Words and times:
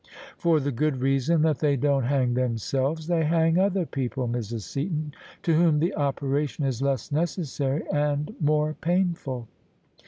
"For 0.35 0.59
the 0.59 0.71
good 0.71 0.97
reason 0.97 1.43
that 1.43 1.59
they 1.59 1.75
don't 1.75 2.05
hang 2.05 2.33
themselves: 2.33 3.05
they 3.05 3.23
hang 3.23 3.59
other 3.59 3.85
people, 3.85 4.27
Mrs. 4.27 4.61
Seaton, 4.61 5.13
to 5.43 5.53
whom 5.53 5.77
the 5.77 5.93
operation 5.93 6.65
is 6.65 6.81
less 6.81 7.11
necessary 7.11 7.83
and 7.93 8.33
more 8.39 8.73
painful." 8.73 9.47